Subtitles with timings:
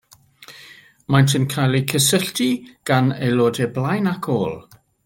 [1.15, 2.49] Maent yn cael eu cysylltu
[2.91, 4.61] gan aelodau blaen ac ôl.